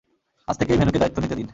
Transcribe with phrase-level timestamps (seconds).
[0.47, 1.47] আজ থেকেই ভেনুকে দায়িত্ব নিতে দিন।